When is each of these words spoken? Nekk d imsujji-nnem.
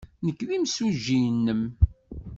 Nekk 0.25 0.39
d 0.47 0.49
imsujji-nnem. 0.57 1.61